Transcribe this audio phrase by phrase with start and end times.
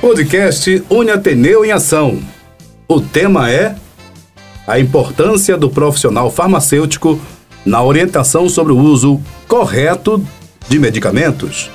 [0.00, 2.20] Podcast Uniateneu em Ação.
[2.86, 3.74] O tema é
[4.64, 7.20] a importância do profissional farmacêutico
[7.66, 10.24] na orientação sobre o uso correto
[10.68, 11.68] de medicamentos.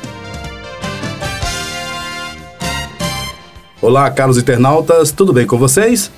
[3.81, 6.09] Olá, caros internautas, tudo bem com vocês?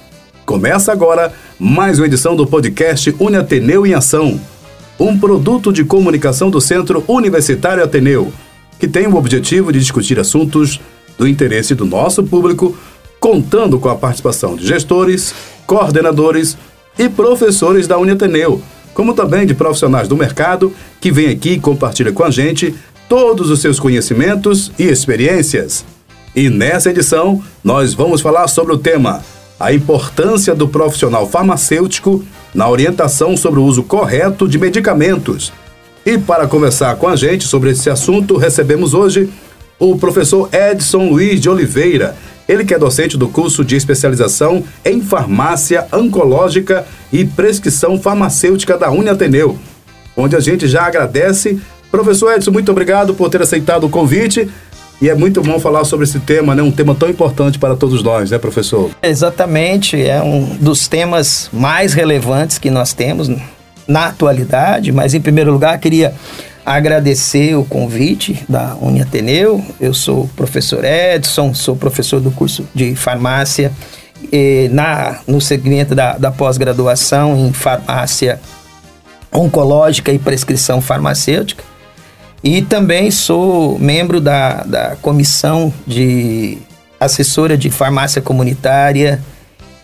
[0.45, 4.39] Começa agora mais uma edição do podcast Uniateneu em Ação,
[4.99, 8.31] um produto de comunicação do Centro Universitário Ateneu,
[8.79, 10.79] que tem o objetivo de discutir assuntos
[11.17, 12.75] do interesse do nosso público,
[13.19, 15.33] contando com a participação de gestores,
[15.65, 16.57] coordenadores
[16.97, 18.61] e professores da Uniateneu,
[18.93, 22.73] como também de profissionais do mercado que vêm aqui e compartilham com a gente
[23.09, 25.85] todos os seus conhecimentos e experiências.
[26.35, 29.23] E nessa edição, nós vamos falar sobre o tema
[29.59, 35.51] a importância do profissional farmacêutico na orientação sobre o uso correto de medicamentos.
[36.05, 39.29] E para conversar com a gente sobre esse assunto, recebemos hoje
[39.79, 42.15] o professor Edson Luiz de Oliveira.
[42.47, 48.91] Ele que é docente do curso de especialização em farmácia oncológica e prescrição farmacêutica da
[48.91, 49.57] Uniateneu,
[50.15, 51.59] onde a gente já agradece.
[51.89, 54.49] Professor Edson, muito obrigado por ter aceitado o convite.
[55.01, 56.61] E é muito bom falar sobre esse tema, né?
[56.61, 58.91] Um tema tão importante para todos nós, né, professor?
[59.03, 63.29] Exatamente, é um dos temas mais relevantes que nós temos
[63.87, 66.13] na atualidade, mas em primeiro lugar queria
[66.65, 69.63] agradecer o convite da Uniateneu.
[69.79, 73.71] Eu sou professor Edson, sou professor do curso de farmácia
[74.71, 78.39] na, no segmento da, da pós-graduação em farmácia
[79.31, 81.63] oncológica e prescrição farmacêutica.
[82.43, 86.57] E também sou membro da, da comissão de
[86.99, 89.21] assessora de farmácia comunitária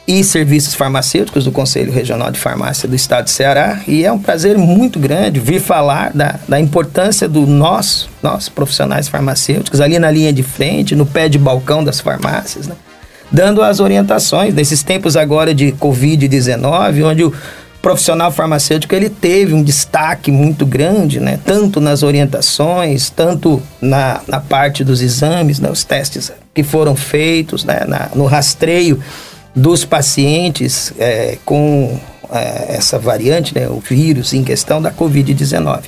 [0.08, 3.82] e serviços farmacêuticos do Conselho Regional de Farmácia do Estado de Ceará.
[3.88, 9.08] E é um prazer muito grande vir falar da, da importância do nosso, nós profissionais
[9.08, 12.76] farmacêuticos, ali na linha de frente, no pé de balcão das farmácias, né?
[13.32, 17.34] dando as orientações nesses tempos agora de Covid-19, onde o
[17.82, 21.40] profissional farmacêutico ele teve um destaque muito grande, né?
[21.46, 25.70] tanto nas orientações, tanto na, na parte dos exames, né?
[25.70, 27.86] os testes que foram feitos, né?
[27.88, 29.00] na, no rastreio
[29.56, 32.00] dos pacientes é, com
[32.32, 35.82] é, essa variante, né, o vírus em questão da Covid-19.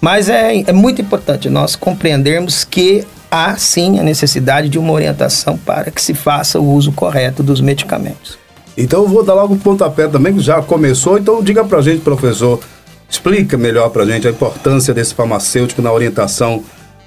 [0.00, 5.56] Mas é, é muito importante nós compreendermos que há sim a necessidade de uma orientação
[5.58, 8.38] para que se faça o uso correto dos medicamentos.
[8.76, 11.18] Então eu vou dar logo o pontapé também, que já começou.
[11.18, 12.60] Então diga pra gente, professor,
[13.10, 16.62] explica melhor pra gente a importância desse farmacêutico na orientação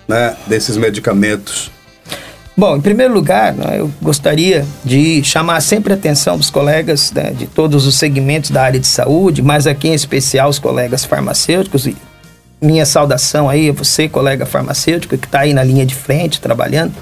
[0.06, 1.72] né, desses medicamentos.
[2.56, 7.32] Bom, em primeiro lugar, né, eu gostaria de chamar sempre a atenção dos colegas né,
[7.32, 11.88] de todos os segmentos da área de saúde, mas aqui em especial os colegas farmacêuticos.
[11.88, 11.96] E
[12.62, 16.94] minha saudação aí a você, colega farmacêutico, que está aí na linha de frente trabalhando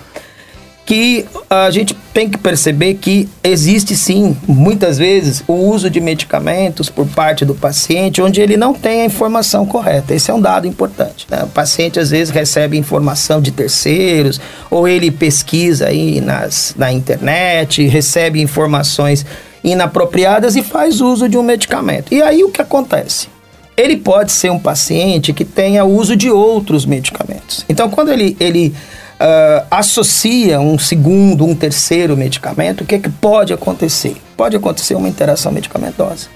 [0.89, 6.89] que a gente tem que perceber que existe sim, muitas vezes, o uso de medicamentos
[6.89, 10.15] por parte do paciente onde ele não tem a informação correta.
[10.15, 11.27] Esse é um dado importante.
[11.29, 11.43] Né?
[11.43, 17.85] O paciente às vezes recebe informação de terceiros, ou ele pesquisa aí nas, na internet,
[17.85, 19.23] recebe informações
[19.63, 22.11] inapropriadas e faz uso de um medicamento.
[22.11, 23.27] E aí o que acontece?
[23.77, 27.63] Ele pode ser um paciente que tenha uso de outros medicamentos.
[27.69, 28.73] Então, quando ele, ele
[29.19, 34.15] uh, associa um segundo, um terceiro medicamento, o que, é que pode acontecer?
[34.37, 36.27] Pode acontecer uma interação medicamentosa.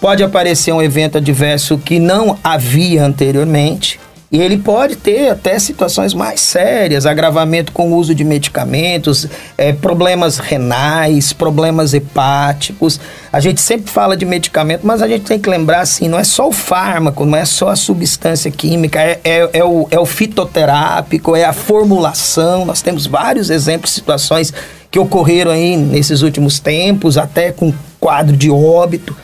[0.00, 3.98] Pode aparecer um evento adverso que não havia anteriormente,
[4.30, 9.72] e ele pode ter até situações mais sérias, agravamento com o uso de medicamentos, é,
[9.72, 13.00] problemas renais, problemas hepáticos.
[13.32, 16.24] A gente sempre fala de medicamento, mas a gente tem que lembrar assim, não é
[16.24, 20.04] só o fármaco, não é só a substância química, é, é, é o, é o
[20.04, 22.66] fitoterápico, é a formulação.
[22.66, 24.52] Nós temos vários exemplos, situações
[24.90, 29.16] que ocorreram aí nesses últimos tempos, até com quadro de óbito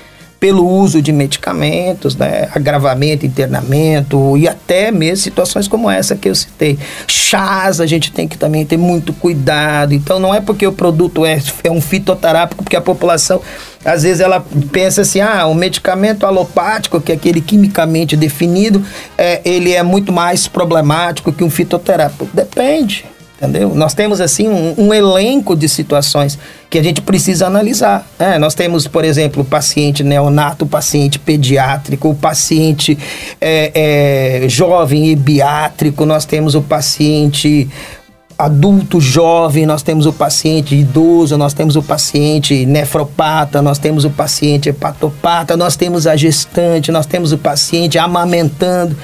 [0.45, 6.35] pelo uso de medicamentos, né, agravamento, internamento e até mesmo situações como essa que eu
[6.35, 6.79] citei.
[7.07, 9.95] Chás, a gente tem que também ter muito cuidado.
[9.95, 13.41] Então, não é porque o produto é, é um fitoterápico, porque a população,
[13.83, 18.85] às vezes, ela pensa assim: ah, o medicamento alopático, que é aquele quimicamente definido,
[19.17, 22.29] é, ele é muito mais problemático que um fitoterápico.
[22.35, 23.75] Depende entendeu?
[23.75, 26.39] Nós temos assim um, um, elenco de situações
[26.71, 28.07] que a gente precisa analisar.
[28.19, 32.97] É, nós temos, por exemplo, o paciente neonato, o paciente pediátrico, o paciente
[33.41, 37.69] é, é, jovem e biátrico, nós temos o paciente
[38.37, 44.11] adulto jovem, nós temos o paciente idoso, nós temos o paciente nefropata, nós temos o
[44.11, 48.97] paciente hepatopata, nós temos a gestante, nós temos o paciente amamentando.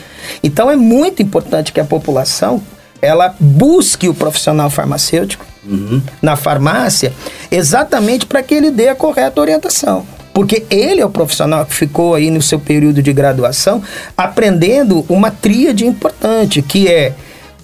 [0.43, 2.61] Então é muito importante que a população
[3.03, 6.03] ela busque o profissional farmacêutico uhum.
[6.21, 7.13] na farmácia,
[7.51, 10.07] exatamente para que ele dê a correta orientação.
[10.33, 13.83] Porque ele é o profissional que ficou aí no seu período de graduação
[14.17, 17.15] aprendendo uma tríade importante, que é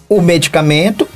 [0.08, 1.08] o medicamento,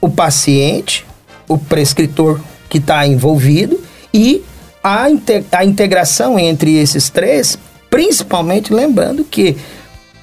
[0.00, 1.04] o paciente,
[1.48, 3.80] o prescritor que está envolvido
[4.12, 4.42] e
[4.82, 5.06] a,
[5.52, 7.58] a integração entre esses três,
[7.90, 9.56] principalmente lembrando que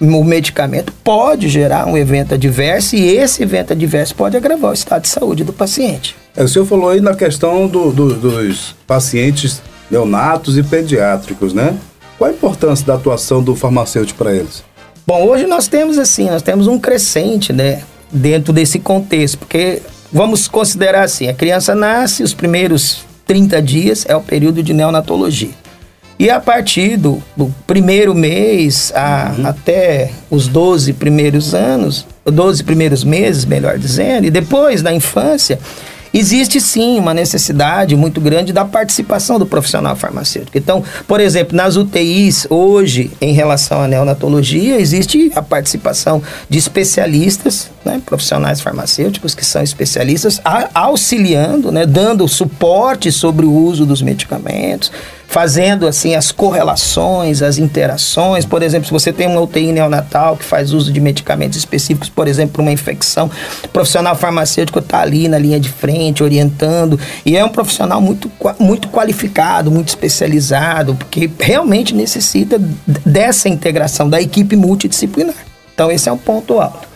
[0.01, 5.03] o medicamento pode gerar um evento adverso e esse evento adverso pode agravar o estado
[5.03, 6.15] de saúde do paciente.
[6.35, 9.61] É, o senhor falou aí na questão do, do, dos pacientes
[9.91, 11.77] neonatos e pediátricos, né?
[12.17, 14.63] Qual a importância da atuação do farmacêutico para eles?
[15.05, 19.81] Bom, hoje nós temos assim, nós temos um crescente, né, dentro desse contexto, porque
[20.11, 25.60] vamos considerar assim, a criança nasce, os primeiros 30 dias é o período de neonatologia.
[26.21, 29.47] E a partir do, do primeiro mês a, uhum.
[29.47, 35.57] até os 12 primeiros anos, 12 primeiros meses, melhor dizendo, e depois da infância,
[36.13, 40.55] existe sim uma necessidade muito grande da participação do profissional farmacêutico.
[40.59, 47.71] Então, por exemplo, nas UTIs, hoje, em relação à neonatologia, existe a participação de especialistas,
[47.83, 50.39] né, profissionais farmacêuticos que são especialistas,
[50.71, 54.91] auxiliando, né, dando suporte sobre o uso dos medicamentos
[55.31, 58.45] fazendo assim as correlações, as interações.
[58.45, 62.27] Por exemplo, se você tem uma UTI neonatal que faz uso de medicamentos específicos, por
[62.27, 63.31] exemplo, para uma infecção,
[63.63, 68.29] o profissional farmacêutico está ali na linha de frente, orientando, e é um profissional muito,
[68.59, 72.59] muito qualificado, muito especializado, porque realmente necessita
[73.05, 75.35] dessa integração da equipe multidisciplinar.
[75.73, 76.90] Então, esse é um ponto alto.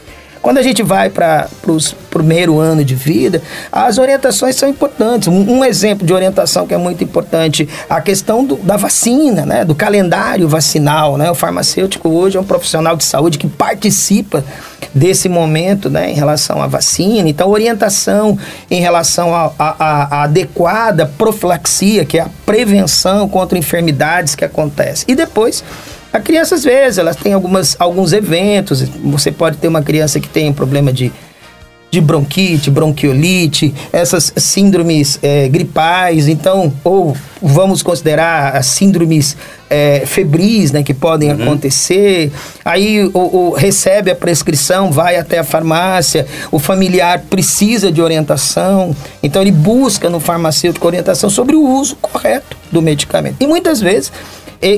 [0.45, 1.77] Quando a gente vai para o
[2.11, 5.27] primeiro ano de vida, as orientações são importantes.
[5.27, 9.65] Um, um, exemplo de orientação que é muito importante, a questão do, da vacina, né?
[9.65, 11.17] do calendário vacinal.
[11.17, 11.31] Né?
[11.31, 14.45] O farmacêutico hoje é um profissional de saúde que participa
[14.93, 16.11] desse momento né?
[16.11, 17.27] em relação à vacina.
[17.27, 18.37] Então, orientação
[18.69, 25.05] em relação à adequada profilaxia, que é a prevenção contra enfermidades que acontecem.
[25.07, 25.63] E depois
[26.11, 28.81] a criança, às vezes, elas têm algumas, alguns eventos.
[29.03, 31.11] Você pode ter uma criança que tem um problema de,
[31.91, 39.37] de bronquite, bronquiolite, essas síndromes é, gripais, então, ou vamos considerar as síndromes
[39.69, 41.43] é, febris, né, que podem uhum.
[41.43, 42.31] acontecer.
[42.63, 48.95] Aí o, o, recebe a prescrição, vai até a farmácia, o familiar precisa de orientação,
[49.21, 53.35] então ele busca no farmacêutico orientação sobre o uso correto do medicamento.
[53.39, 54.11] E muitas vezes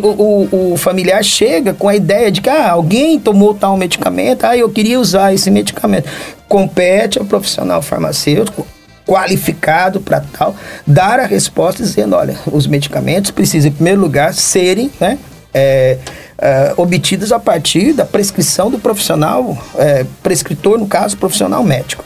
[0.03, 4.43] o, o, o, familiar chega com a ideia de que ah, alguém tomou tal medicamento,
[4.43, 6.09] ah, eu queria usar esse medicamento.
[6.47, 8.67] Compete ao profissional farmacêutico
[9.05, 10.53] qualificado para tal,
[10.85, 15.17] dar a resposta dizendo, olha, os medicamentos precisam, em primeiro lugar, serem né,
[15.53, 15.97] é,
[16.37, 22.03] é, obtidos a partir da prescrição do profissional, é, prescritor, no caso, profissional médico.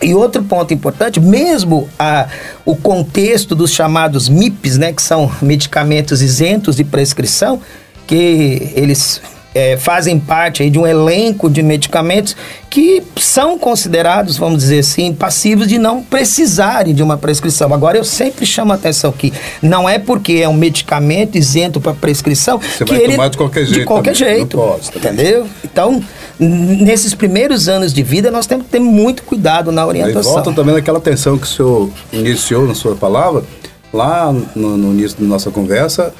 [0.00, 2.28] E outro ponto importante, mesmo a,
[2.64, 7.60] o contexto dos chamados MIPs, né, que são medicamentos isentos de prescrição,
[8.06, 9.20] que eles
[9.56, 12.36] é, fazem parte aí de um elenco de medicamentos
[12.68, 17.72] que são considerados, vamos dizer assim, passivos de não precisarem de uma prescrição.
[17.72, 19.32] Agora, eu sempre chamo a atenção que
[19.62, 23.38] não é porque é um medicamento isento para prescrição Você que vai ele tomar de
[23.38, 23.80] qualquer jeito.
[23.80, 24.36] De qualquer também.
[24.36, 25.46] jeito, pode, entendeu?
[25.64, 26.04] Então,
[26.38, 30.32] nesses primeiros anos de vida, nós temos que ter muito cuidado na orientação.
[30.32, 33.42] E volta também naquela atenção que o senhor iniciou na sua palavra,
[33.90, 36.12] lá no, no início da nossa conversa,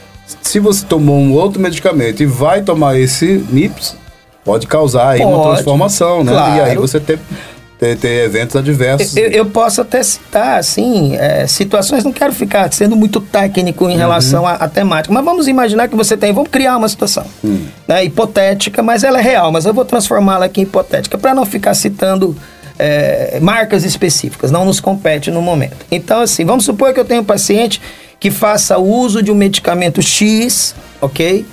[0.42, 3.97] se você tomou um outro medicamento e vai tomar esse MIPS,
[4.45, 6.33] pode causar aí pode, uma transformação, né?
[6.33, 6.56] Claro.
[6.56, 7.18] E aí você ter,
[7.78, 9.16] ter, ter eventos adversos.
[9.16, 13.92] Eu, eu, posso até citar, assim, é, situações, não quero ficar sendo muito técnico em
[13.92, 13.99] uhum.
[13.99, 17.66] relação à, temática, mas vamos imaginar que você tem, vamos criar uma situação uhum.
[17.87, 21.45] né, hipotética, mas ela é real, mas eu vou transformá-la aqui em hipotética, para não
[21.45, 22.37] ficar citando
[22.78, 25.87] é, marcas específicas, não nos compete no momento.
[25.90, 27.80] Então, assim, vamos supor que eu tenho um paciente
[28.26, 31.47] que faça uso de um medicamento X, ok?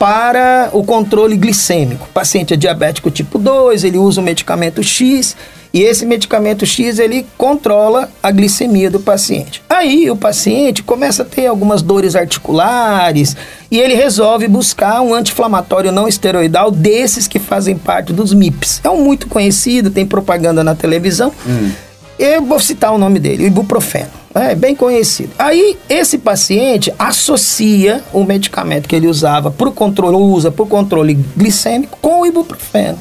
[0.00, 2.06] Para o controle glicêmico.
[2.06, 5.36] O paciente é diabético tipo 2, ele usa o medicamento X
[5.72, 9.62] e esse medicamento X ele controla a glicemia do paciente.
[9.68, 13.36] Aí o paciente começa a ter algumas dores articulares
[13.70, 18.80] e ele resolve buscar um anti-inflamatório não esteroidal desses que fazem parte dos MIPs.
[18.82, 21.32] É um muito conhecido, tem propaganda na televisão.
[21.46, 21.70] Hum.
[22.18, 24.17] Eu vou citar o nome dele, o ibuprofeno.
[24.34, 25.30] É bem conhecido.
[25.38, 30.66] Aí, esse paciente associa o medicamento que ele usava para o controle, usa para o
[30.66, 32.98] controle glicêmico com o ibuprofeno.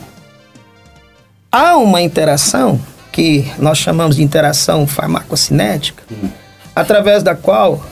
[1.52, 2.80] Há uma interação
[3.12, 6.30] que nós chamamos de interação farmacocinética, hum.
[6.76, 7.84] através da qual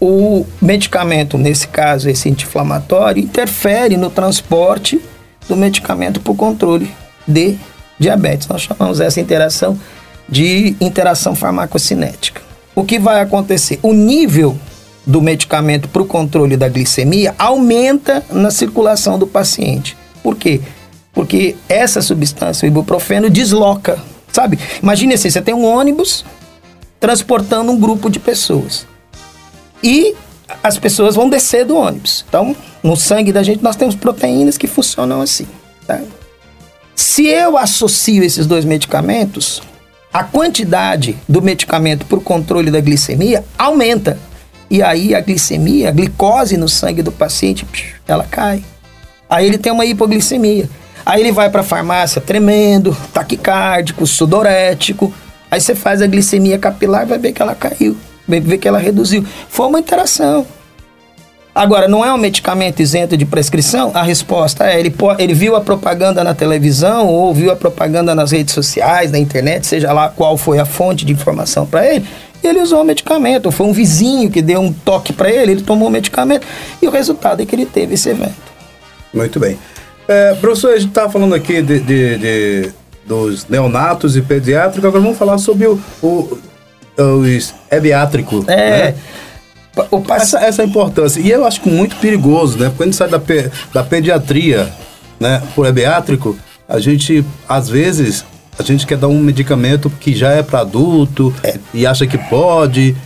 [0.00, 5.00] o medicamento, nesse caso esse anti-inflamatório, interfere no transporte
[5.48, 6.90] do medicamento para o controle
[7.26, 7.56] de
[7.98, 8.48] diabetes.
[8.48, 9.78] Nós chamamos essa interação
[10.28, 12.42] de interação farmacocinética.
[12.74, 13.78] O que vai acontecer?
[13.82, 14.56] O nível
[15.06, 19.96] do medicamento para o controle da glicemia aumenta na circulação do paciente.
[20.22, 20.60] Por quê?
[21.12, 23.98] Porque essa substância, o ibuprofeno, desloca.
[24.32, 24.58] Sabe?
[24.82, 26.24] Imagine assim, você tem um ônibus
[26.98, 28.86] transportando um grupo de pessoas.
[29.82, 30.14] E
[30.62, 32.24] as pessoas vão descer do ônibus.
[32.28, 35.46] Então, no sangue da gente nós temos proteínas que funcionam assim.
[35.86, 36.00] Tá?
[36.94, 39.62] Se eu associo esses dois medicamentos,
[40.12, 44.18] a quantidade do medicamento para o controle da glicemia aumenta.
[44.70, 47.66] E aí a glicemia, a glicose no sangue do paciente,
[48.06, 48.62] ela cai.
[49.28, 50.68] Aí ele tem uma hipoglicemia.
[51.04, 55.12] Aí ele vai para a farmácia tremendo, taquicárdico, sudorético.
[55.50, 58.78] Aí você faz a glicemia capilar, vai ver que ela caiu, vai ver que ela
[58.78, 59.26] reduziu.
[59.48, 60.46] Foi uma interação.
[61.54, 63.90] Agora, não é um medicamento isento de prescrição?
[63.94, 68.30] A resposta é: ele, ele viu a propaganda na televisão ou viu a propaganda nas
[68.30, 72.06] redes sociais, na internet, seja lá qual foi a fonte de informação para ele,
[72.42, 73.50] e ele usou o medicamento.
[73.50, 76.46] Foi um vizinho que deu um toque para ele, ele tomou o medicamento
[76.80, 78.52] e o resultado é que ele teve esse evento.
[79.12, 79.58] Muito bem.
[80.08, 82.70] É, professor, a gente estava falando aqui de, de, de,
[83.06, 86.38] dos neonatos e pediátricos, agora vamos falar sobre o, o,
[86.98, 87.22] o
[87.70, 88.42] ebiátrico.
[88.48, 88.54] É.
[88.56, 88.94] Né?
[90.10, 91.20] Essa, essa importância.
[91.20, 92.70] E eu acho muito perigoso, né?
[92.76, 94.70] Quando a gente sai da, pe, da pediatria,
[95.18, 96.36] né, por ebiátrico,
[96.68, 98.24] a gente, às vezes,
[98.58, 101.58] a gente quer dar um medicamento que já é para adulto é.
[101.72, 102.96] e acha que pode.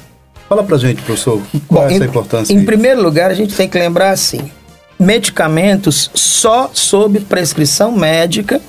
[0.49, 2.53] Fala pra gente, professor, qual Bom, é essa em, importância?
[2.53, 2.65] Em aí?
[2.65, 4.51] primeiro lugar, a gente tem que lembrar assim:
[4.99, 8.61] medicamentos só sob prescrição médica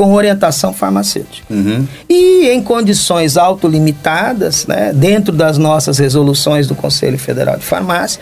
[0.00, 1.46] com orientação farmacêutica.
[1.52, 1.86] Uhum.
[2.08, 8.18] E em condições autolimitadas, né, dentro das nossas resoluções do Conselho Federal de Farmácia,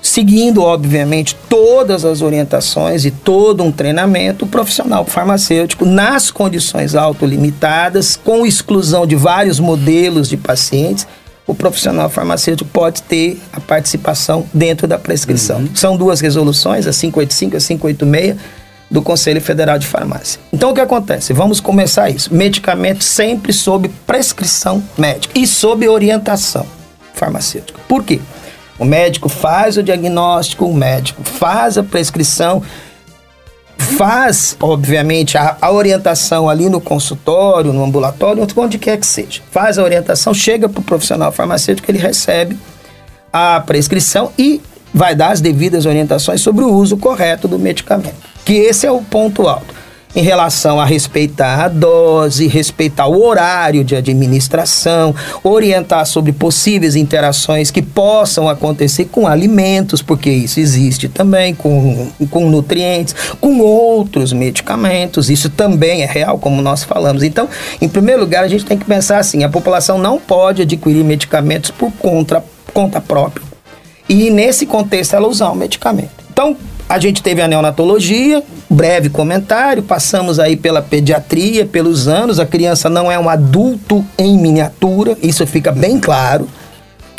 [0.00, 8.46] seguindo, obviamente, todas as orientações e todo um treinamento profissional farmacêutico nas condições autolimitadas, com
[8.46, 11.06] exclusão de vários modelos de pacientes,
[11.46, 15.58] o profissional farmacêutico pode ter a participação dentro da prescrição.
[15.58, 15.68] Uhum.
[15.74, 20.40] São duas resoluções, a 585 e a 586 do Conselho Federal de Farmácia.
[20.52, 21.32] Então o que acontece?
[21.32, 22.34] Vamos começar isso.
[22.34, 26.66] Medicamento sempre sob prescrição médica e sob orientação
[27.14, 27.80] farmacêutica.
[27.88, 28.20] Por quê?
[28.78, 32.62] O médico faz o diagnóstico, o médico faz a prescrição,
[33.78, 39.40] faz, obviamente, a, a, orientação ali no consultório, no ambulatório, onde quer que seja.
[39.50, 42.58] Faz a orientação, chega para o profissional farmacêutico, ele recebe
[43.32, 44.60] a prescrição e
[44.94, 48.14] vai dar as devidas orientações sobre o uso correto do medicamento.
[48.44, 49.74] Que esse é o ponto alto
[50.16, 57.70] em relação a respeitar a dose, respeitar o horário de administração, orientar sobre possíveis interações
[57.70, 65.28] que possam acontecer com alimentos, porque isso existe também, com, com nutrientes, com outros medicamentos,
[65.28, 67.22] isso também é real, como nós falamos.
[67.22, 67.48] Então,
[67.80, 71.70] em primeiro lugar, a gente tem que pensar assim: a população não pode adquirir medicamentos
[71.70, 73.53] por conta, conta própria.
[74.08, 76.24] E nesse contexto ela usar o medicamento.
[76.30, 76.56] Então,
[76.88, 82.90] a gente teve a neonatologia, breve comentário, passamos aí pela pediatria, pelos anos, a criança
[82.90, 86.46] não é um adulto em miniatura, isso fica bem claro.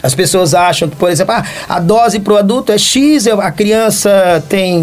[0.06, 3.50] As pessoas acham que, por exemplo, ah, a dose para o adulto é X, a
[3.50, 4.80] criança tem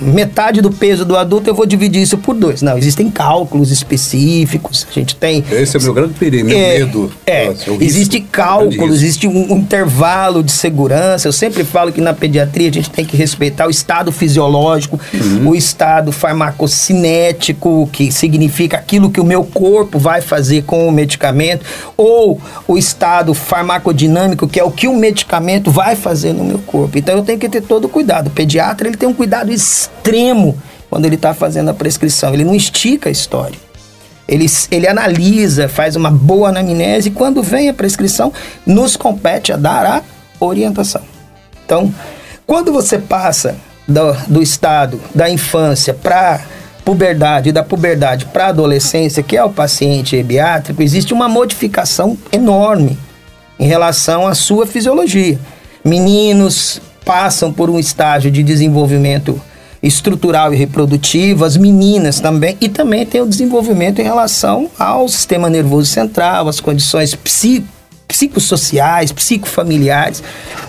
[0.00, 2.62] metade do peso do adulto, eu vou dividir isso por dois.
[2.62, 5.44] Não, existem cálculos específicos, a gente tem...
[5.50, 7.12] Esse é o meu grande perigo, meu é, medo.
[7.26, 11.28] É, Nossa, existe cálculo, existe um, um intervalo de segurança.
[11.28, 15.50] Eu sempre falo que na pediatria a gente tem que respeitar o estado fisiológico, uhum.
[15.50, 21.66] o estado farmacocinético, que significa aquilo que o meu corpo vai fazer com o medicamento,
[21.94, 26.58] ou o estado farmacodinâmico, que é é o que o medicamento vai fazer no meu
[26.58, 26.96] corpo.
[26.96, 28.28] Então eu tenho que ter todo cuidado.
[28.28, 30.56] O pediatra ele tem um cuidado extremo
[30.88, 32.32] quando ele está fazendo a prescrição.
[32.32, 33.58] Ele não estica a história.
[34.28, 38.32] Ele, ele analisa, faz uma boa anamnese e quando vem a prescrição,
[38.64, 40.02] nos compete a dar a
[40.38, 41.02] orientação.
[41.66, 41.92] Então,
[42.46, 46.40] quando você passa do, do estado da infância para
[46.84, 52.96] puberdade, da puberdade para adolescência, que é o paciente ebiátrico, existe uma modificação enorme
[53.62, 55.38] em relação à sua fisiologia.
[55.84, 59.40] Meninos passam por um estágio de desenvolvimento
[59.80, 65.48] estrutural e reprodutivo, as meninas também, e também tem o desenvolvimento em relação ao sistema
[65.48, 67.68] nervoso central, as condições psico,
[68.08, 70.24] psicossociais, psicofamiliares.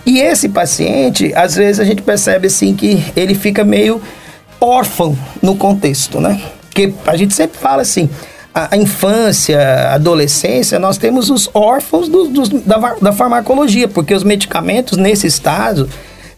[0.06, 4.00] E esse paciente, às vezes a gente percebe assim que ele fica meio
[4.62, 6.40] órfão no contexto, né?
[6.62, 8.08] Porque a gente sempre fala assim,
[8.53, 12.27] a, a, infância, a adolescência, nós temos os órfãos do,
[12.60, 15.89] da, da farmacologia, porque os medicamentos nesse estado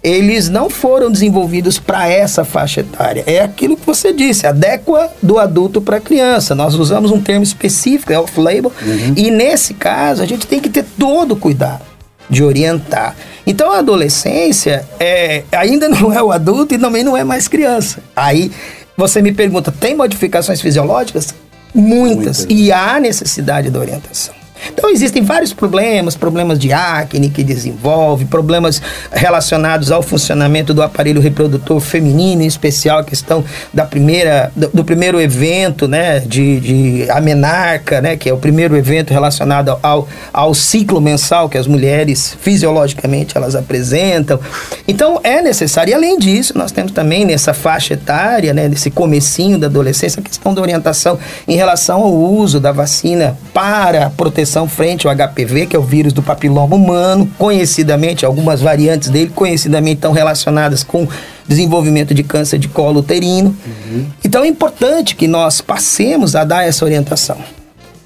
[0.06, 3.24] eles não foram desenvolvidos para essa faixa etária.
[3.26, 6.54] É aquilo que você disse, adequa do adulto para a criança.
[6.54, 9.14] Nós usamos um termo específico, é off-label, uhum.
[9.18, 11.82] e nesse caso a gente tem que ter todo o cuidado
[12.30, 13.16] de orientar.
[13.48, 18.00] Então a adolescência é, ainda não é o adulto e também não é mais criança.
[18.16, 18.52] Aí
[18.96, 21.34] você me pergunta, tem modificações fisiológicas?
[21.76, 22.40] Muitas.
[22.40, 22.46] Muitas.
[22.50, 24.45] E há necessidade da orientação.
[24.74, 28.82] Então existem vários problemas, problemas de acne que desenvolve, problemas
[29.12, 33.44] relacionados ao funcionamento do aparelho reprodutor feminino, em especial a questão
[33.74, 38.38] da primeira, do, do primeiro evento, né, de, de a menarca, né, que é o
[38.38, 44.40] primeiro evento relacionado ao, ao ciclo mensal que as mulheres fisiologicamente elas apresentam.
[44.88, 45.92] Então é necessário.
[45.92, 50.24] E além disso, nós temos também nessa faixa etária, né, nesse comecinho da adolescência, a
[50.24, 55.76] questão da orientação em relação ao uso da vacina para proteção frente ao HPV, que
[55.76, 61.08] é o vírus do papiloma humano, conhecidamente, algumas variantes dele, conhecidamente estão relacionadas com
[61.48, 63.56] desenvolvimento de câncer de colo uterino.
[63.66, 64.06] Uhum.
[64.24, 67.38] Então é importante que nós passemos a dar essa orientação.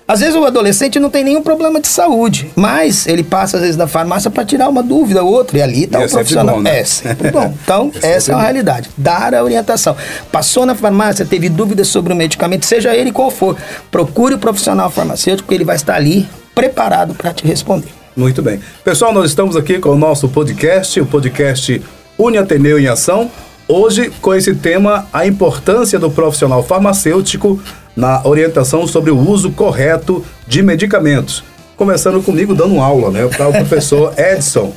[0.10, 3.78] Às vezes o adolescente não tem nenhum problema de saúde, mas ele passa às vezes
[3.78, 6.56] na farmácia para tirar uma dúvida ou outra e ali está o é profissional.
[6.56, 6.80] Bom, né?
[6.80, 7.54] É sempre bom.
[7.64, 8.90] Então é essa é a realidade.
[8.98, 9.96] Dar a orientação.
[10.32, 13.56] Passou na farmácia, teve dúvidas sobre o medicamento, seja ele qual for,
[13.92, 17.90] procure o profissional farmacêutico que ele vai estar ali preparado para te responder.
[18.18, 18.60] Muito bem.
[18.84, 21.84] Pessoal, nós estamos aqui com o nosso podcast, o podcast
[22.18, 23.30] Uni Ateneu em Ação.
[23.68, 27.62] Hoje, com esse tema, a importância do profissional farmacêutico
[27.96, 31.44] na orientação sobre o uso correto de medicamentos.
[31.76, 33.28] Começando comigo dando aula, né?
[33.28, 34.74] Para o professor Edson.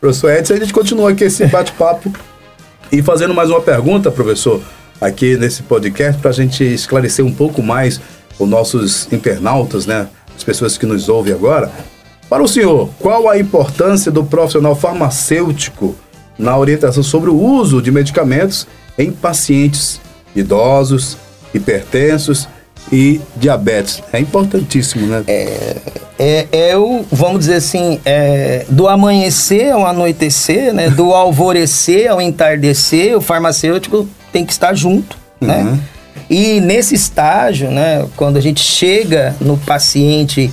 [0.00, 2.12] Professor Edson, a gente continua aqui esse bate-papo
[2.92, 4.60] e fazendo mais uma pergunta, professor,
[5.00, 8.00] aqui nesse podcast, para a gente esclarecer um pouco mais
[8.38, 10.08] os nossos internautas, né?
[10.36, 11.70] As pessoas que nos ouvem agora.
[12.28, 15.94] Para o senhor, qual a importância do profissional farmacêutico
[16.38, 18.66] na orientação sobre o uso de medicamentos
[18.98, 20.00] em pacientes
[20.34, 21.16] idosos,
[21.52, 22.48] hipertensos
[22.94, 24.00] e diabetes.
[24.12, 25.24] É importantíssimo, né?
[25.26, 25.76] É,
[26.16, 30.88] é, é o, vamos dizer assim, é, do amanhecer ao anoitecer, né?
[30.88, 35.58] Do alvorecer ao entardecer, o farmacêutico tem que estar junto, né?
[35.58, 35.64] uhum.
[35.72, 35.78] né?
[36.30, 40.50] E nesse estágio, né, quando a gente chega no paciente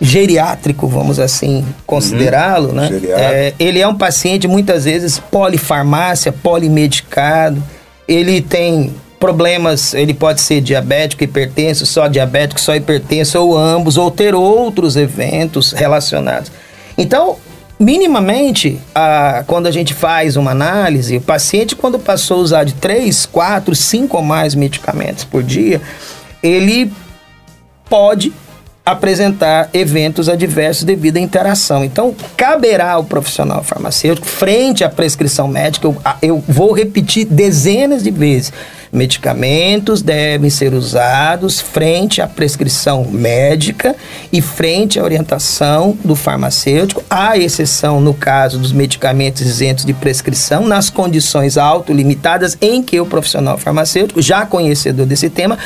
[0.00, 2.74] geriátrico, vamos assim considerá-lo, uhum.
[2.74, 2.90] né?
[3.10, 7.62] É, ele é um paciente muitas vezes polifarmácia, polimedicado.
[8.08, 14.10] Ele tem problemas, ele pode ser diabético, hipertenso, só diabético, só hipertenso, ou ambos, ou
[14.10, 16.50] ter outros eventos relacionados.
[16.96, 17.36] Então,
[17.78, 22.74] minimamente, a, quando a gente faz uma análise, o paciente, quando passou a usar de
[22.74, 25.80] 3, 4, 5 ou mais medicamentos por dia,
[26.42, 26.92] ele
[27.88, 28.32] pode
[28.86, 31.84] apresentar eventos adversos devido à interação.
[31.84, 38.12] Então, caberá ao profissional farmacêutico, frente à prescrição médica, eu, eu vou repetir dezenas de
[38.12, 38.52] vezes,
[38.92, 43.96] medicamentos devem ser usados frente à prescrição médica
[44.32, 50.64] e frente à orientação do farmacêutico, à exceção no caso dos medicamentos isentos de prescrição,
[50.64, 55.58] nas condições autolimitadas em que o profissional farmacêutico, já conhecedor desse tema,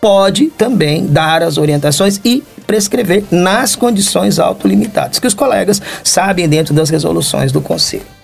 [0.00, 6.74] pode também dar as orientações e prescrever nas condições autolimitadas, que os colegas sabem dentro
[6.74, 8.17] das resoluções do Conselho.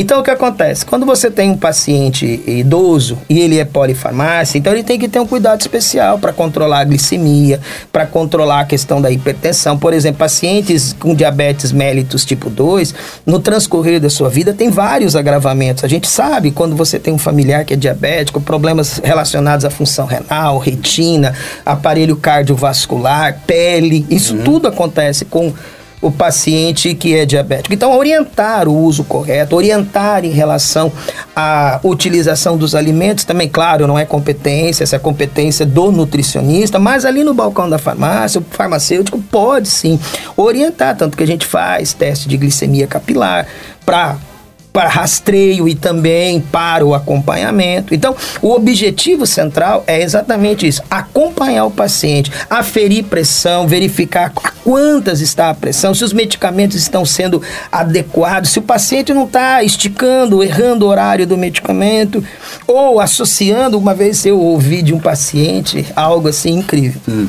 [0.00, 0.86] Então, o que acontece?
[0.86, 5.18] Quando você tem um paciente idoso e ele é polifarmácia, então ele tem que ter
[5.18, 7.58] um cuidado especial para controlar a glicemia,
[7.90, 9.76] para controlar a questão da hipertensão.
[9.76, 12.94] Por exemplo, pacientes com diabetes mellitus tipo 2,
[13.26, 15.82] no transcorrer da sua vida, tem vários agravamentos.
[15.82, 20.06] A gente sabe quando você tem um familiar que é diabético, problemas relacionados à função
[20.06, 21.34] renal, retina,
[21.66, 24.44] aparelho cardiovascular, pele, isso uhum.
[24.44, 25.52] tudo acontece com
[26.00, 27.74] o paciente que é diabético.
[27.74, 30.92] Então, orientar o uso correto, orientar em relação
[31.34, 37.04] à utilização dos alimentos, também, claro, não é competência, essa é competência do nutricionista, mas
[37.04, 39.98] ali no balcão da farmácia, o farmacêutico pode sim
[40.36, 43.46] orientar, tanto que a gente faz teste de glicemia capilar
[43.84, 44.16] para
[44.78, 47.92] para rastreio e também para o acompanhamento.
[47.92, 55.20] Então, o objetivo central é exatamente isso: acompanhar o paciente, aferir pressão, verificar a quantas
[55.20, 60.44] está a pressão, se os medicamentos estão sendo adequados, se o paciente não está esticando,
[60.44, 62.24] errando o horário do medicamento,
[62.64, 63.76] ou associando.
[63.76, 67.00] Uma vez eu ouvi de um paciente algo assim incrível.
[67.08, 67.26] Hum.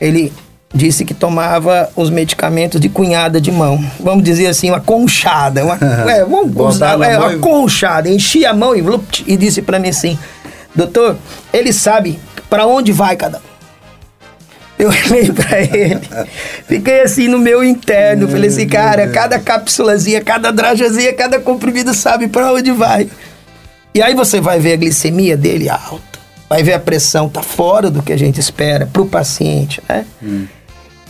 [0.00, 0.32] Ele
[0.74, 3.82] disse que tomava os medicamentos de cunhada de mão.
[4.00, 5.64] Vamos dizer assim, uma conchada.
[5.64, 5.78] Uma,
[6.10, 8.08] é, vamos usar, é, uma conchada.
[8.08, 8.82] Enchia a mão e,
[9.26, 10.18] e disse para mim assim:
[10.74, 11.16] Doutor,
[11.52, 13.52] ele sabe para onde vai cada um.
[14.78, 16.00] Eu olhei pra ele,
[16.66, 18.26] fiquei assim no meu interno.
[18.28, 23.08] Falei assim, cara, cada cápsulazinha, cada drajazinha, cada comprimido sabe pra onde vai.
[23.94, 27.90] E aí você vai ver a glicemia dele alta, vai ver a pressão tá fora
[27.90, 30.04] do que a gente espera pro paciente, né?
[30.22, 30.46] Hum.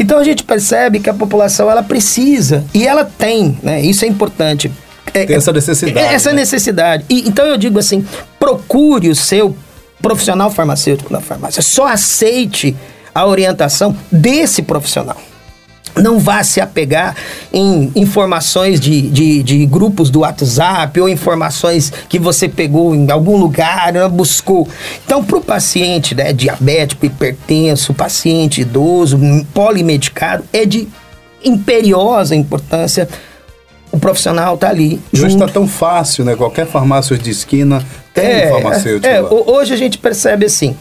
[0.03, 3.81] Então a gente percebe que a população ela precisa e ela tem, né?
[3.81, 4.71] Isso é importante.
[5.15, 6.07] É, tem essa necessidade.
[6.07, 6.37] É, essa né?
[6.41, 7.05] necessidade.
[7.09, 8.05] E, então eu digo assim,
[8.37, 9.57] procure o seu
[10.01, 11.63] profissional farmacêutico na farmácia.
[11.63, 12.77] Só aceite
[13.15, 15.17] a orientação desse profissional.
[15.97, 17.15] Não vá se apegar
[17.53, 23.37] em informações de, de, de, grupos do WhatsApp ou informações que você pegou em algum
[23.37, 24.67] lugar, né, buscou.
[25.05, 29.19] Então, para o paciente né, diabético, hipertenso, paciente idoso,
[29.53, 30.89] polimedicado, é de
[31.45, 33.09] imperiosa importância
[33.93, 34.99] o profissional tá ali.
[35.13, 36.35] Hoje está tão fácil, né?
[36.35, 39.07] Qualquer farmácia de esquina tem é, um farmacêutico.
[39.07, 40.75] É, hoje a gente percebe assim.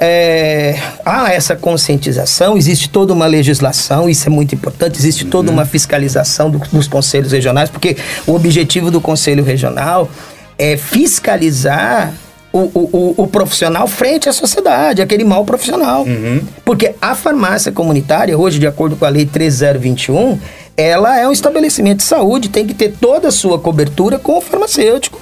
[0.00, 5.30] É, há essa conscientização, existe toda uma legislação, isso é muito importante, existe uhum.
[5.30, 10.08] toda uma fiscalização do, dos conselhos regionais, porque o objetivo do conselho regional
[10.56, 12.14] é fiscalizar
[12.52, 16.04] o, o, o, profissional frente à sociedade, aquele mal profissional.
[16.04, 16.42] Uhum.
[16.64, 20.38] Porque a farmácia comunitária, hoje, de acordo com a Lei 3021,
[20.76, 24.40] ela é um estabelecimento de saúde, tem que ter toda a sua cobertura com o
[24.40, 25.20] farmacêutico.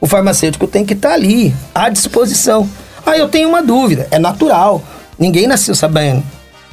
[0.00, 2.68] O farmacêutico tem que estar tá ali, à disposição.
[3.06, 4.08] Ah, eu tenho uma dúvida.
[4.10, 4.82] É natural.
[5.16, 6.22] Ninguém nasceu sabendo.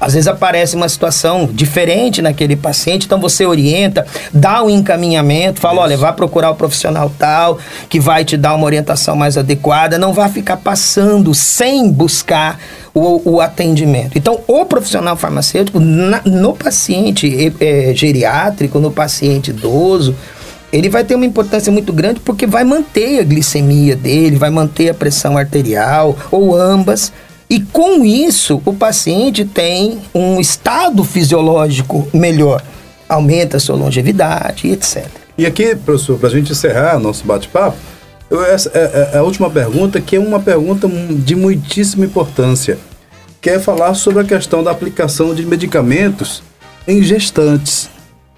[0.03, 5.61] Às vezes aparece uma situação diferente naquele paciente, então você orienta, dá o um encaminhamento,
[5.61, 5.83] fala, Isso.
[5.83, 10.11] olha, vá procurar o profissional tal, que vai te dar uma orientação mais adequada, não
[10.11, 12.59] vá ficar passando sem buscar
[12.93, 14.17] o, o atendimento.
[14.17, 20.17] Então, o profissional farmacêutico, na, no paciente é, geriátrico, no paciente idoso,
[20.73, 24.89] ele vai ter uma importância muito grande porque vai manter a glicemia dele, vai manter
[24.89, 27.13] a pressão arterial, ou ambas.
[27.47, 32.63] E com isso, o paciente tem um estado fisiológico melhor,
[33.07, 35.05] aumenta a sua longevidade, etc.
[35.37, 37.77] E aqui, professor, para a gente encerrar nosso bate-papo,
[38.51, 42.79] essa é, é a última pergunta, que é uma pergunta de muitíssima importância,
[43.39, 46.41] que é falar sobre a questão da aplicação de medicamentos
[46.87, 47.92] em gestantes.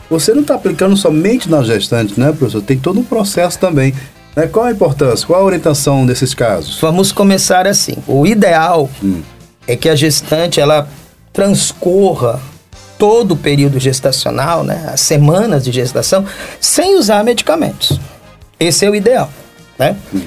[0.10, 2.62] Você não está aplicando somente na gestante, né, professor?
[2.62, 3.94] Tem todo um processo também.
[4.36, 4.48] Né?
[4.48, 5.26] Qual a importância?
[5.26, 6.80] Qual a orientação desses casos?
[6.80, 7.96] Vamos começar assim.
[8.08, 9.22] O ideal hum.
[9.68, 10.88] é que a gestante ela
[11.34, 12.40] transcorra
[12.98, 16.26] todo o período gestacional, né, as semanas de gestação,
[16.62, 18.00] sem usar medicamentos.
[18.60, 19.30] Esse é o ideal,
[19.78, 19.98] né?
[20.14, 20.22] Hum.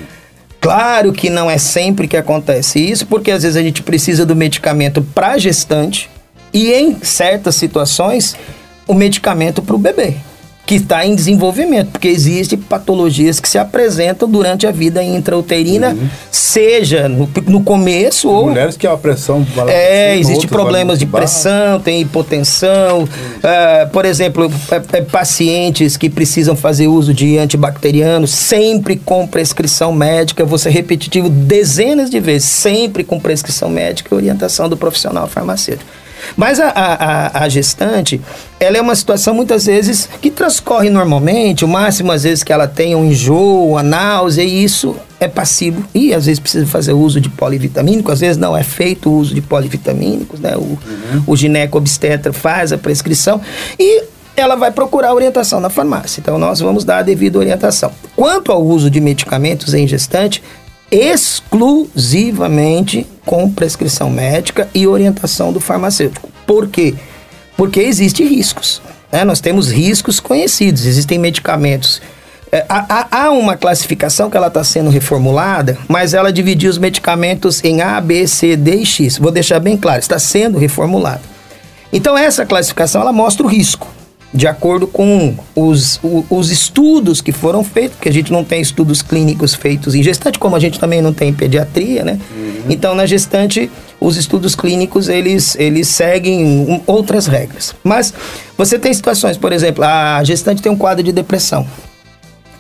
[0.61, 4.37] Claro que não é sempre que acontece isso, porque às vezes a gente precisa do
[4.37, 6.11] medicamento para gestante
[6.53, 8.37] e em certas situações
[8.89, 10.15] o medicamento para o bebê,
[10.69, 16.09] que está em desenvolvimento, porque existem patologias que se apresentam durante a vida intrauterina, uhum.
[16.31, 18.49] seja no, no começo ou.
[18.49, 19.47] Mulheres que a pressão.
[19.67, 23.05] É, existem problemas de pressão, tem hipotensão.
[23.05, 29.91] Uh, por exemplo, é, é, pacientes que precisam fazer uso de antibacterianos, sempre com prescrição
[29.91, 35.91] médica, você repetitivo dezenas de vezes, sempre com prescrição médica e orientação do profissional farmacêutico.
[36.37, 38.21] Mas a, a, a, gestante,
[38.59, 42.67] ela é uma situação muitas vezes que transcorre normalmente, o máximo às vezes que ela
[42.67, 45.85] tem um enjoo, uma náusea, e isso é passivo.
[45.95, 49.35] E às vezes precisa fazer uso de polivitamínico, às vezes não é feito o uso
[49.35, 50.57] de polivitamínicos, né?
[50.57, 50.79] O, uhum.
[51.27, 53.41] o gineco-obstetra faz a prescrição
[53.79, 54.05] e
[54.37, 56.21] ela vai procurar orientação na farmácia.
[56.21, 57.91] Então nós vamos dar a devida orientação.
[58.15, 60.43] Quanto ao uso de medicamentos em gestante,
[60.91, 66.31] exclusivamente com prescrição médica e orientação do farmacêutico.
[66.47, 66.95] Por quê?
[67.59, 68.81] Porque existem riscos.
[69.13, 69.23] Né?
[69.23, 72.01] Nós temos riscos conhecidos, existem medicamentos.
[72.51, 77.63] É, há, há, uma classificação que ela está sendo reformulada, mas ela dividiu os medicamentos
[77.63, 79.19] em A, B, C, D e X.
[79.19, 81.21] Vou deixar bem claro, está sendo reformulada.
[81.93, 83.98] Então essa classificação ela mostra o risco
[84.33, 89.01] de acordo com os, os estudos que foram feitos, porque a gente não tem estudos
[89.01, 92.19] clínicos feitos em gestante, como a gente também não tem em pediatria, né?
[92.37, 92.63] Uhum.
[92.69, 97.75] Então, na gestante, os estudos clínicos, eles, eles seguem outras regras.
[97.83, 98.13] Mas
[98.57, 101.67] você tem situações, por exemplo, a gestante tem um quadro de depressão.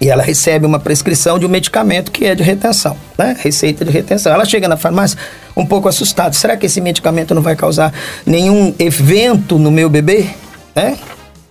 [0.00, 3.36] E ela recebe uma prescrição de um medicamento que é de retenção, né?
[3.40, 4.32] Receita de retenção.
[4.32, 5.18] Ela chega na farmácia
[5.56, 6.32] um pouco assustada.
[6.34, 7.92] Será que esse medicamento não vai causar
[8.24, 10.26] nenhum evento no meu bebê?
[10.74, 10.96] Né?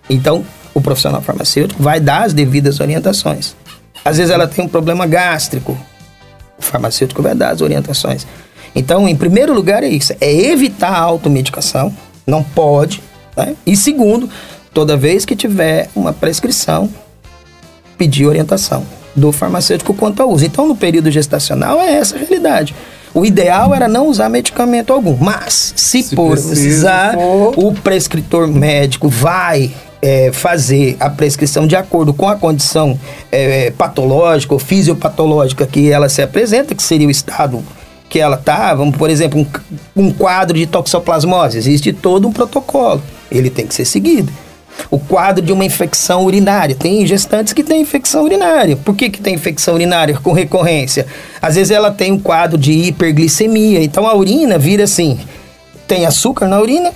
[0.10, 3.56] Então, o profissional farmacêutico vai dar as devidas orientações.
[4.06, 5.78] Às vezes ela tem um problema gástrico,
[6.58, 8.26] o farmacêutico vai dar as orientações.
[8.76, 11.94] Então, em primeiro lugar é isso, é evitar a automedicação,
[12.26, 13.02] não pode.
[13.36, 13.56] Né?
[13.66, 14.30] E segundo,
[14.74, 16.90] toda vez que tiver uma prescrição,
[17.98, 20.46] pedir orientação do farmacêutico quanto ao uso.
[20.46, 22.76] Então, no período gestacional é essa a realidade.
[23.14, 27.54] O ideal era não usar medicamento algum, mas se, se por precisar, for...
[27.58, 33.00] o prescritor médico vai é, fazer a prescrição de acordo com a condição
[33.32, 37.64] é, patológica ou fisiopatológica que ela se apresenta, que seria o estado
[38.10, 39.46] que ela tá, vamos, por exemplo,
[39.96, 44.32] um, um quadro de toxoplasmose, existe todo um protocolo, ele tem que ser seguido.
[44.92, 46.76] O quadro de uma infecção urinária.
[46.76, 48.76] Tem gestantes que têm infecção urinária.
[48.76, 51.08] Por que, que tem infecção urinária com recorrência?
[51.42, 53.84] Às vezes ela tem um quadro de hiperglicemia.
[53.84, 55.18] Então a urina vira assim:
[55.88, 56.92] tem açúcar na urina,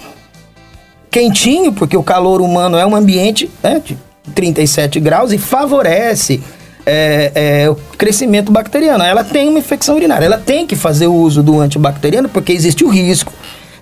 [1.12, 3.98] quentinho, porque o calor humano é um ambiente né, de
[4.34, 6.42] 37 graus e favorece
[6.86, 9.04] é, é, o crescimento bacteriano.
[9.04, 12.84] Ela tem uma infecção urinária, ela tem que fazer o uso do antibacteriano porque existe
[12.84, 13.34] o risco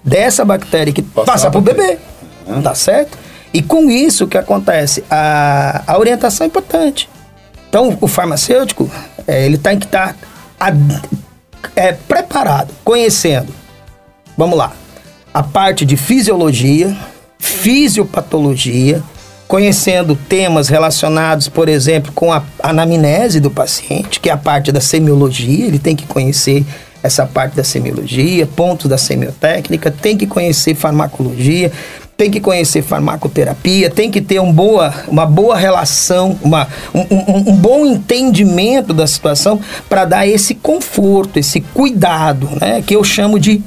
[0.04, 2.00] dessa bactéria que Passar passar para o bebê.
[2.48, 2.62] Uhum.
[2.62, 3.18] Tá certo?
[3.54, 5.04] E com isso, o que acontece?
[5.10, 7.10] A, a orientação é importante.
[7.70, 8.90] Então, o farmacêutico,
[9.28, 10.16] é, ele tem que estar
[10.58, 10.74] tá
[11.76, 13.54] é, preparado, conhecendo.
[14.38, 14.74] Vamos lá.
[15.34, 16.96] A parte de fisiologia,
[17.40, 19.02] fisiopatologia,
[19.48, 24.80] conhecendo temas relacionados, por exemplo, com a anamnese do paciente, que é a parte da
[24.80, 26.64] semiologia, ele tem que conhecer
[27.02, 31.72] essa parte da semiologia, pontos da semiotécnica, tem que conhecer farmacologia,
[32.18, 37.50] tem que conhecer farmacoterapia, tem que ter um boa, uma boa relação, uma, um, um,
[37.52, 42.84] um bom entendimento da situação para dar esse conforto, esse cuidado, né?
[42.86, 43.64] Que eu chamo de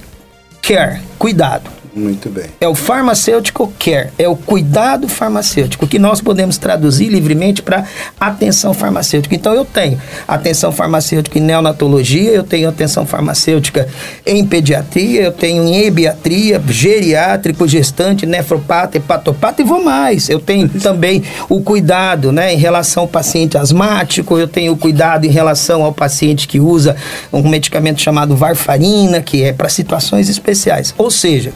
[0.60, 1.81] care, cuidado.
[1.94, 2.46] Muito bem.
[2.58, 7.84] É o farmacêutico care, é o cuidado farmacêutico, que nós podemos traduzir livremente para
[8.18, 9.34] atenção farmacêutica.
[9.34, 13.86] Então eu tenho atenção farmacêutica em neonatologia, eu tenho atenção farmacêutica
[14.24, 20.30] em pediatria, eu tenho em ebiatria, geriátrico, gestante, nefropata, hepatopata e vou mais.
[20.30, 25.26] Eu tenho também o cuidado, né, em relação ao paciente asmático, eu tenho o cuidado
[25.26, 26.96] em relação ao paciente que usa
[27.30, 30.94] um medicamento chamado varfarina, que é para situações especiais.
[30.96, 31.52] Ou seja,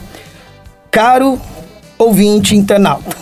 [0.91, 1.39] Caro
[1.97, 3.15] ouvinte internauta,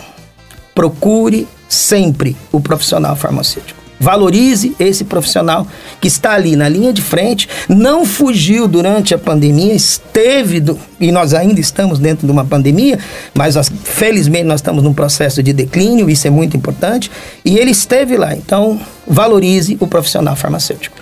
[0.74, 3.86] procure sempre o profissional farmacêutico.
[3.98, 5.66] Valorize esse profissional
[6.02, 11.14] que está ali na linha de frente, não fugiu durante a pandemia, esteve, do, e
[11.14, 13.00] nós ainda estamos dentro de uma pandemia,
[13.34, 17.10] mas nós, felizmente nós estamos num processo de declínio, isso é muito importante,
[17.44, 18.36] e ele esteve lá.
[18.36, 20.98] Então, valorize o profissional farmacêutico.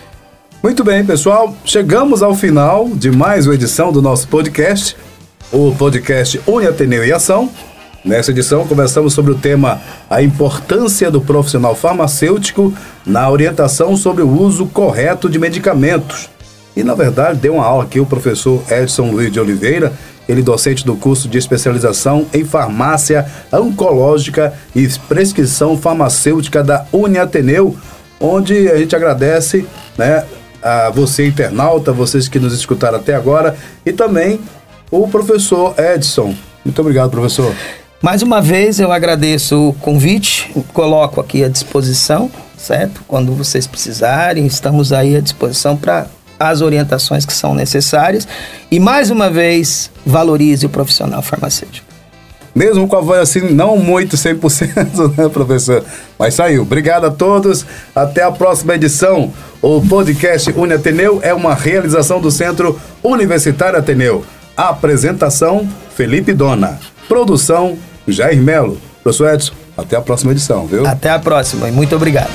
[0.61, 4.95] Muito bem, pessoal, chegamos ao final de mais uma edição do nosso podcast
[5.53, 7.47] o podcast Uni Ateneu em Ação.
[8.03, 12.73] Nessa edição, conversamos sobre o tema A importância do profissional farmacêutico
[13.05, 16.27] na orientação sobre o uso correto de medicamentos.
[16.75, 19.93] E, na verdade, deu uma aula aqui o professor Edson Luiz de Oliveira,
[20.27, 27.77] ele docente do curso de especialização em farmácia oncológica e prescrição farmacêutica da Uniateneu,
[28.19, 30.25] onde a gente agradece né,
[30.63, 34.39] a você, internauta, vocês que nos escutaram até agora, e também
[34.93, 36.35] o professor Edson.
[36.63, 37.53] Muito obrigado, professor.
[37.99, 43.01] Mais uma vez eu agradeço o convite, coloco aqui à disposição, certo?
[43.07, 46.05] Quando vocês precisarem, estamos aí à disposição para
[46.39, 48.27] as orientações que são necessárias.
[48.69, 51.87] E mais uma vez, valorize o profissional farmacêutico.
[52.53, 55.83] Mesmo com a voz assim, não muito 100%, né, professor?
[56.19, 56.61] Mas saiu.
[56.61, 57.65] Obrigado a todos.
[57.95, 59.33] Até a próxima edição.
[59.59, 64.23] O podcast Uni Ateneu é uma realização do Centro Universitário Ateneu.
[64.55, 66.79] Apresentação: Felipe Dona.
[67.07, 68.79] Produção: Jair Melo.
[69.03, 70.87] Professor Edson, até a próxima edição, viu?
[70.87, 72.31] Até a próxima e muito obrigado.